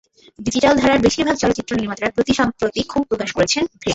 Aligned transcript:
Digital 0.39 0.73
ধারার 0.77 1.03
বেশির 1.05 1.25
ভাগ 1.27 1.37
চলচ্চিত্রনির্মাতার 1.37 2.13
প্রতি 2.15 2.33
সম্প্রতি 2.33 2.81
ক্ষোভ 2.83 3.03
প্রকাশ 3.09 3.29
করেছেন 3.37 3.63
ফেরদৌস। 3.73 3.89